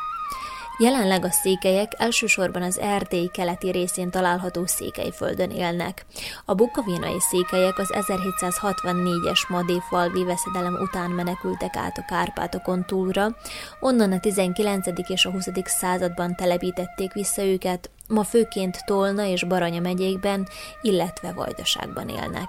Jelenleg 0.79 1.25
a 1.25 1.31
székelyek 1.31 1.93
elsősorban 1.97 2.63
az 2.63 2.79
Erdély 2.79 3.27
keleti 3.27 3.71
részén 3.71 4.11
található 4.11 4.67
Székelyföldön 4.67 5.51
élnek. 5.51 6.07
A 6.45 6.55
bukovinai 6.55 7.21
székelyek 7.21 7.79
az 7.79 7.93
1764-es 7.93 9.49
Madéfalvi 9.49 10.25
veszedelem 10.25 10.75
után 10.75 11.11
menekültek 11.11 11.77
át 11.77 11.99
a 11.99 12.05
Kárpátokon 12.09 12.85
túlra, 12.87 13.37
onnan 13.81 14.13
a 14.13 14.21
19. 14.21 14.87
és 15.09 15.25
a 15.25 15.31
20. 15.31 15.47
században 15.65 16.35
telepítették 16.35 17.13
vissza 17.13 17.45
őket, 17.45 17.91
ma 18.09 18.25
főként 18.25 18.85
Tolna 18.85 19.25
és 19.25 19.45
Baranya 19.45 19.81
megyékben, 19.81 20.49
illetve 20.83 21.33
Vajdaságban 21.33 22.09
élnek. 22.09 22.49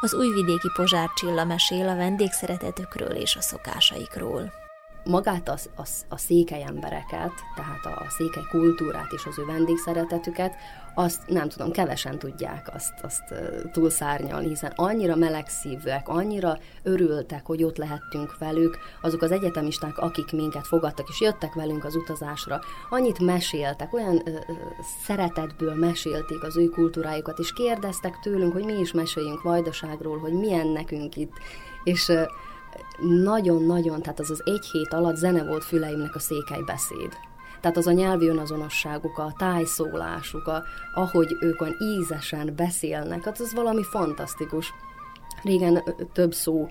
Az 0.00 0.14
újvidéki 0.14 0.68
Pozsár 0.74 1.08
Csilla 1.14 1.44
mesél 1.44 1.88
a 1.88 1.96
vendégszeretetükről 1.96 3.14
és 3.14 3.36
a 3.36 3.40
szokásaikról 3.40 4.59
magát 5.04 5.48
a, 5.48 5.56
a, 5.76 5.82
a 6.08 6.16
székely 6.16 6.62
embereket, 6.62 7.32
tehát 7.56 7.84
a, 7.84 8.02
a 8.02 8.10
székely 8.10 8.44
kultúrát 8.50 9.12
és 9.12 9.24
az 9.26 9.38
ő 9.38 9.44
vendégszeretetüket, 9.44 10.54
azt 10.94 11.22
nem 11.28 11.48
tudom, 11.48 11.70
kevesen 11.70 12.18
tudják 12.18 12.70
azt, 12.74 12.92
azt 13.02 13.34
túlszárnyalni, 13.72 14.48
hiszen 14.48 14.72
annyira 14.74 15.16
melegszívűek, 15.16 16.08
annyira 16.08 16.58
örültek, 16.82 17.46
hogy 17.46 17.62
ott 17.62 17.76
lehettünk 17.76 18.38
velük, 18.38 18.78
azok 19.02 19.22
az 19.22 19.30
egyetemisták, 19.30 19.98
akik 19.98 20.32
minket 20.32 20.66
fogadtak 20.66 21.08
és 21.08 21.20
jöttek 21.20 21.54
velünk 21.54 21.84
az 21.84 21.94
utazásra, 21.94 22.60
annyit 22.88 23.18
meséltek, 23.18 23.92
olyan 23.92 24.22
ö, 24.24 24.30
szeretetből 25.04 25.74
mesélték 25.74 26.42
az 26.42 26.56
ő 26.56 26.68
kultúrájukat, 26.68 27.38
és 27.38 27.52
kérdeztek 27.52 28.18
tőlünk, 28.18 28.52
hogy 28.52 28.64
mi 28.64 28.78
is 28.78 28.92
meséljünk 28.92 29.42
Vajdaságról, 29.42 30.18
hogy 30.18 30.32
milyen 30.32 30.66
nekünk 30.66 31.16
itt, 31.16 31.32
és 31.84 32.08
ö, 32.08 32.22
nagyon-nagyon, 33.22 34.02
tehát 34.02 34.20
az 34.20 34.30
az 34.30 34.42
egy 34.44 34.64
hét 34.72 34.92
alatt 34.92 35.16
zene 35.16 35.44
volt 35.44 35.64
füleimnek 35.64 36.14
a 36.14 36.18
székely 36.18 36.62
beszéd. 36.66 37.12
Tehát 37.60 37.76
az 37.76 37.86
a 37.86 37.92
nyelvi 37.92 38.28
önazonosságuk, 38.28 39.18
a 39.18 39.34
tájszólásuk, 39.38 40.46
a, 40.46 40.62
ahogy 40.94 41.36
ők 41.40 41.60
olyan 41.60 41.76
ízesen 41.80 42.52
beszélnek, 42.56 43.24
hát 43.24 43.40
az 43.40 43.54
valami 43.54 43.82
fantasztikus. 43.82 44.72
Régen 45.42 45.82
több 46.12 46.34
szó 46.34 46.68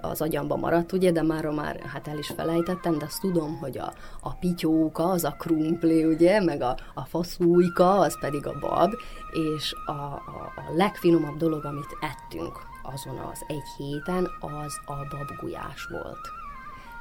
az 0.00 0.20
agyamba 0.20 0.56
maradt, 0.56 0.92
ugye, 0.92 1.12
de 1.12 1.22
már 1.22 1.44
már 1.44 1.80
hát 1.80 2.08
el 2.08 2.18
is 2.18 2.26
felejtettem, 2.26 2.98
de 2.98 3.04
azt 3.04 3.20
tudom, 3.20 3.58
hogy 3.58 3.78
a, 3.78 3.92
a 4.20 4.34
pityóka, 4.34 5.04
az 5.04 5.24
a 5.24 5.34
krumpli, 5.38 6.04
ugye, 6.04 6.40
meg 6.40 6.62
a, 6.62 6.76
a 6.94 7.04
faszújka, 7.04 7.98
az 7.98 8.18
pedig 8.20 8.46
a 8.46 8.58
bab, 8.60 8.92
és 9.32 9.74
a, 9.86 9.92
a, 9.92 10.52
a 10.56 10.74
legfinomabb 10.76 11.36
dolog, 11.36 11.64
amit 11.64 11.96
ettünk 12.00 12.67
azon 12.94 13.18
az 13.18 13.44
egy 13.46 13.68
héten, 13.76 14.28
az 14.40 14.80
a 14.86 15.16
babgulyás 15.16 15.86
volt. 15.86 16.30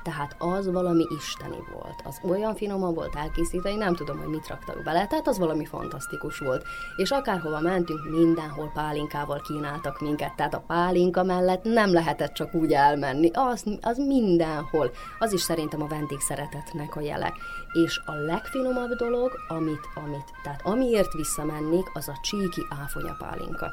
Tehát 0.08 0.36
az 0.40 0.72
valami 0.72 1.06
isteni 1.18 1.58
volt. 1.74 2.02
Az 2.04 2.20
olyan 2.24 2.56
finoman 2.56 2.94
volt 2.94 3.16
elkészítve, 3.16 3.70
én 3.70 3.78
nem 3.78 3.96
tudom, 3.96 4.18
hogy 4.18 4.28
mit 4.28 4.48
raktak 4.48 4.84
bele, 4.84 5.08
tehát 5.08 5.28
az 5.28 5.38
valami 5.38 5.66
fantasztikus 5.66 6.40
volt. 6.40 6.66
És 6.96 7.10
akárhova 7.10 7.60
mentünk, 7.60 8.10
mindenhol 8.10 8.72
pálinkával 8.74 9.42
kínáltak 9.42 10.00
minket, 10.02 10.36
tehát 10.36 10.54
a 10.54 10.64
pálinka 10.68 11.24
mellett 11.24 11.64
nem 11.64 11.94
lehetett 11.94 12.34
csak 12.34 12.54
úgy 12.54 12.74
elmenni, 12.74 13.30
az, 13.34 13.64
az 13.82 13.98
mindenhol. 13.98 14.92
Az 15.20 15.34
is 15.34 15.42
szerintem 15.42 15.82
a 15.82 15.88
vendégszeretetnek 15.88 16.96
a 16.96 17.02
jele. 17.02 17.34
És 17.86 18.02
a 18.06 18.12
legfinomabb 18.12 18.92
dolog, 18.92 19.32
amit, 19.48 19.90
amit, 19.96 20.32
tehát 20.44 20.62
amiért 20.64 21.14
visszamennék, 21.14 21.90
az 21.94 22.08
a 22.08 22.20
csíki 22.22 22.62
áfonya 22.82 23.16
pálinka. 23.20 23.72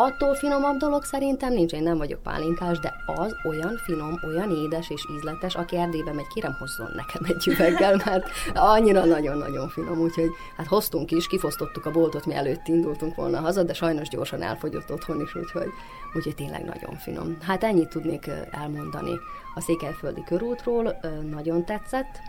Attól 0.00 0.34
finomabb 0.34 0.76
dolog 0.76 1.04
szerintem 1.04 1.52
nincs, 1.52 1.72
én 1.72 1.82
nem 1.82 1.98
vagyok 1.98 2.22
pálinkás, 2.22 2.78
de 2.78 2.94
az 3.06 3.36
olyan 3.44 3.76
finom, 3.76 4.20
olyan 4.26 4.50
édes 4.50 4.90
és 4.90 5.06
ízletes, 5.16 5.54
aki 5.54 5.76
Erdélybe 5.76 6.12
megy, 6.12 6.26
kérem 6.26 6.56
hozzon 6.58 6.90
nekem 6.94 7.22
egy 7.24 7.46
üveggel, 7.46 8.00
mert 8.04 8.28
annyira 8.54 9.04
nagyon-nagyon 9.04 9.68
finom, 9.68 9.98
úgyhogy 9.98 10.30
hát 10.56 10.66
hoztunk 10.66 11.10
is, 11.10 11.26
kifosztottuk 11.26 11.86
a 11.86 11.90
boltot, 11.90 12.26
mi 12.26 12.34
előtt 12.34 12.68
indultunk 12.68 13.14
volna 13.14 13.40
haza, 13.40 13.62
de 13.62 13.74
sajnos 13.74 14.08
gyorsan 14.08 14.42
elfogyott 14.42 14.92
otthon 14.92 15.20
is, 15.20 15.34
úgyhogy, 15.34 15.68
úgyhogy 16.14 16.34
tényleg 16.34 16.64
nagyon 16.64 16.96
finom. 16.96 17.36
Hát 17.42 17.64
ennyit 17.64 17.88
tudnék 17.88 18.30
elmondani 18.50 19.18
a 19.54 19.60
Székelyföldi 19.60 20.22
körútról, 20.24 20.96
nagyon 21.30 21.64
tetszett, 21.64 22.20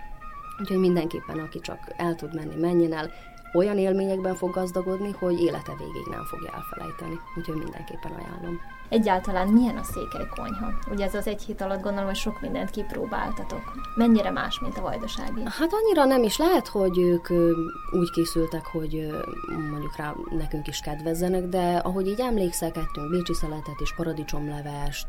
Úgyhogy 0.60 0.77
mindenképpen, 0.77 1.39
aki 1.39 1.60
csak 1.60 1.79
el 1.97 2.15
tud 2.15 2.36
menni, 2.36 2.55
menjen 2.55 2.93
el 2.93 3.12
olyan 3.53 3.77
élményekben 3.77 4.35
fog 4.35 4.53
gazdagodni, 4.53 5.12
hogy 5.19 5.41
élete 5.41 5.75
végig 5.77 6.07
nem 6.09 6.25
fogja 6.25 6.51
elfelejteni. 6.53 7.19
Úgyhogy 7.38 7.55
mindenképpen 7.55 8.12
ajánlom. 8.12 8.59
Egyáltalán 8.89 9.47
milyen 9.47 9.77
a 9.77 9.83
székely 9.83 10.27
konyha? 10.35 10.71
Ugye 10.91 11.05
ez 11.05 11.13
az 11.13 11.27
egy 11.27 11.41
hét 11.41 11.62
alatt 11.62 11.81
gondolom, 11.81 12.05
hogy 12.05 12.15
sok 12.15 12.41
mindent 12.41 12.69
kipróbáltatok. 12.69 13.62
Mennyire 13.95 14.31
más, 14.31 14.59
mint 14.59 14.77
a 14.77 14.81
vajdasági? 14.81 15.41
Hát 15.45 15.69
annyira 15.73 16.05
nem 16.05 16.23
is 16.23 16.38
lehet, 16.38 16.67
hogy 16.67 16.97
ők 16.97 17.29
úgy 17.91 18.12
készültek, 18.12 18.65
hogy 18.65 19.09
mondjuk 19.69 19.95
rá 19.95 20.13
nekünk 20.29 20.67
is 20.67 20.79
kedvezzenek, 20.79 21.43
de 21.43 21.77
ahogy 21.77 22.07
így 22.07 22.19
emlékszek, 22.19 22.77
ettünk 22.77 23.09
bécsi 23.09 23.33
szeletet 23.33 23.79
és 23.79 23.93
paradicsomlevest, 23.95 25.07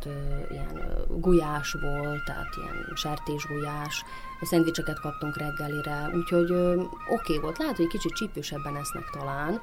ilyen 0.50 1.06
gulyás 1.08 1.72
volt, 1.72 2.24
tehát 2.24 2.56
ilyen 2.56 2.92
sertésgulyás, 2.94 4.04
szendvicseket 4.46 5.00
kaptunk 5.00 5.36
reggelire, 5.36 6.10
úgyhogy 6.14 6.50
oké 6.50 6.82
okay 7.08 7.38
volt. 7.40 7.58
Lehet, 7.58 7.76
hogy 7.76 7.86
kicsit 7.86 8.12
csípősebben 8.12 8.76
esznek 8.76 9.10
talán, 9.12 9.60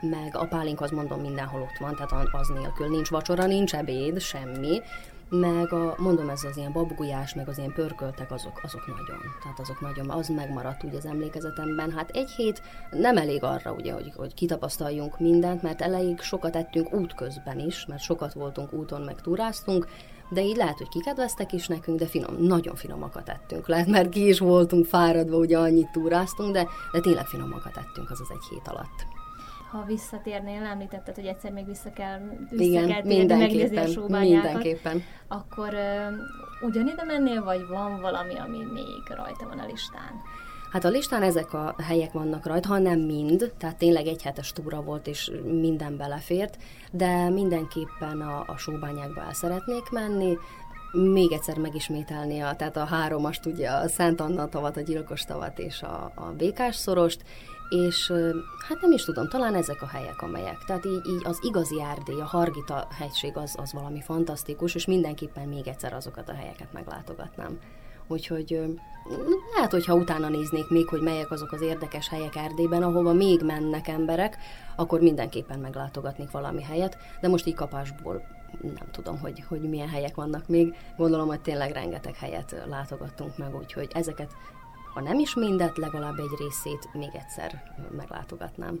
meg 0.00 0.36
a 0.36 0.46
pálinka 0.46 0.84
az 0.84 0.90
mondom 0.90 1.20
mindenhol 1.20 1.60
ott 1.60 1.78
van, 1.78 1.94
tehát 1.94 2.28
az 2.32 2.48
nélkül 2.48 2.88
nincs 2.88 3.10
vacsora, 3.10 3.46
nincs 3.46 3.74
ebéd, 3.74 4.20
semmi, 4.20 4.80
meg 5.30 5.72
a, 5.72 5.94
mondom, 5.98 6.28
ez 6.28 6.44
az 6.44 6.56
ilyen 6.56 6.72
babgulyás, 6.72 7.34
meg 7.34 7.48
az 7.48 7.58
ilyen 7.58 7.72
pörköltek, 7.72 8.30
azok, 8.30 8.60
azok 8.62 8.86
nagyon, 8.86 9.20
tehát 9.42 9.58
azok 9.58 9.80
nagyon, 9.80 10.10
az 10.10 10.28
megmaradt 10.28 10.82
ugye 10.82 10.96
az 10.96 11.06
emlékezetemben. 11.06 11.90
Hát 11.90 12.10
egy 12.10 12.30
hét 12.30 12.62
nem 12.90 13.16
elég 13.16 13.42
arra, 13.42 13.72
ugye, 13.72 13.92
hogy, 13.92 14.12
hogy 14.16 14.34
kitapasztaljunk 14.34 15.18
mindent, 15.18 15.62
mert 15.62 15.80
elég 15.80 16.20
sokat 16.20 16.56
ettünk 16.56 16.92
útközben 16.94 17.58
is, 17.58 17.86
mert 17.86 18.02
sokat 18.02 18.32
voltunk 18.32 18.72
úton, 18.72 19.00
meg 19.00 19.20
túráztunk, 19.20 19.86
de 20.28 20.42
így 20.42 20.56
lehet, 20.56 20.78
hogy 20.78 20.88
kikedveztek 20.88 21.52
is 21.52 21.66
nekünk, 21.66 21.98
de 21.98 22.06
finom, 22.06 22.34
nagyon 22.38 22.74
finomakat 22.74 23.28
ettünk. 23.28 23.68
Lehet, 23.68 23.86
mert 23.86 24.08
ki 24.08 24.28
is 24.28 24.38
voltunk 24.38 24.86
fáradva, 24.86 25.36
ugye 25.36 25.58
annyit 25.58 25.90
túráztunk, 25.90 26.52
de, 26.52 26.66
de 26.92 27.00
tényleg 27.00 27.26
finomakat 27.26 27.76
ettünk 27.76 28.10
az 28.10 28.20
az 28.20 28.30
egy 28.30 28.44
hét 28.50 28.68
alatt 28.68 29.06
ha 29.70 29.84
visszatérnél, 29.86 30.62
említetted, 30.62 31.14
hogy 31.14 31.26
egyszer 31.26 31.52
még 31.52 31.66
vissza 31.66 31.92
kell, 31.92 32.20
vissza 32.50 32.62
Igen, 32.62 32.88
kell 32.88 33.02
térni, 33.02 33.34
megnézni 33.34 33.76
a 33.76 34.18
mindenképpen. 34.18 35.02
akkor 35.28 35.74
uh, 35.74 36.68
ugyanide 36.68 37.04
mennél, 37.04 37.44
vagy 37.44 37.66
van 37.66 38.00
valami, 38.00 38.34
ami 38.34 38.58
még 38.72 39.16
rajta 39.16 39.46
van 39.48 39.58
a 39.58 39.66
listán? 39.66 40.12
Hát 40.70 40.84
a 40.84 40.88
listán 40.88 41.22
ezek 41.22 41.52
a 41.52 41.74
helyek 41.82 42.12
vannak 42.12 42.46
rajta, 42.46 42.68
ha 42.68 42.78
nem 42.78 43.00
mind, 43.00 43.52
tehát 43.58 43.76
tényleg 43.76 44.06
egy 44.06 44.22
hetes 44.22 44.52
túra 44.52 44.82
volt, 44.82 45.06
és 45.06 45.30
minden 45.44 45.96
belefért, 45.96 46.56
de 46.90 47.28
mindenképpen 47.28 48.20
a, 48.20 48.44
a 48.46 48.56
sóbányákba 48.56 49.20
el 49.20 49.34
szeretnék 49.34 49.90
menni, 49.90 50.36
még 50.92 51.32
egyszer 51.32 51.58
megismételni, 51.58 52.40
a, 52.40 52.56
tehát 52.56 52.76
a 52.76 52.84
háromast, 52.84 53.46
ugye 53.46 53.70
a 53.70 53.88
Szent 53.88 54.20
Anna 54.20 54.48
tavat, 54.48 54.76
a 54.76 54.80
Gyilkos 54.80 55.24
tavat 55.24 55.58
és 55.58 55.82
a, 55.82 56.12
a 56.14 56.24
Békás 56.36 56.74
szorost, 56.76 57.22
és 57.68 58.12
hát 58.68 58.80
nem 58.80 58.92
is 58.92 59.04
tudom, 59.04 59.28
talán 59.28 59.54
ezek 59.54 59.82
a 59.82 59.86
helyek, 59.86 60.22
amelyek. 60.22 60.58
Tehát 60.66 60.84
így, 60.84 61.06
így 61.06 61.22
az 61.24 61.38
igazi 61.42 61.80
Erdély, 61.80 62.20
a 62.20 62.24
Hargita 62.24 62.86
hegység 62.98 63.36
az, 63.36 63.54
az 63.58 63.72
valami 63.72 64.00
fantasztikus, 64.00 64.74
és 64.74 64.86
mindenképpen 64.86 65.48
még 65.48 65.68
egyszer 65.68 65.92
azokat 65.92 66.28
a 66.28 66.34
helyeket 66.34 66.72
meglátogatnám. 66.72 67.58
Úgyhogy 68.08 68.60
lehet, 69.54 69.70
hogyha 69.70 69.94
utána 69.94 70.28
néznék 70.28 70.68
még, 70.68 70.88
hogy 70.88 71.00
melyek 71.00 71.30
azok 71.30 71.52
az 71.52 71.60
érdekes 71.60 72.08
helyek 72.08 72.36
Erdélyben, 72.36 72.82
ahova 72.82 73.12
még 73.12 73.42
mennek 73.42 73.88
emberek, 73.88 74.38
akkor 74.76 75.00
mindenképpen 75.00 75.58
meglátogatnék 75.58 76.30
valami 76.30 76.62
helyet, 76.62 76.96
de 77.20 77.28
most 77.28 77.46
így 77.46 77.54
kapásból 77.54 78.22
nem 78.62 78.90
tudom, 78.90 79.18
hogy, 79.18 79.44
hogy 79.48 79.60
milyen 79.60 79.88
helyek 79.88 80.14
vannak 80.14 80.48
még. 80.48 80.74
Gondolom, 80.96 81.26
hogy 81.26 81.40
tényleg 81.40 81.72
rengeteg 81.72 82.16
helyet 82.16 82.56
látogattunk 82.68 83.38
meg, 83.38 83.54
úgyhogy 83.56 83.90
ezeket 83.94 84.32
ha 84.94 85.00
nem 85.00 85.18
is 85.18 85.34
mindet, 85.34 85.76
legalább 85.76 86.18
egy 86.18 86.38
részét 86.38 86.88
még 86.92 87.10
egyszer 87.12 87.62
meglátogatnám. 87.96 88.80